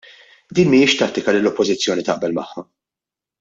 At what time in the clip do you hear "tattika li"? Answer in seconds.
1.01-1.41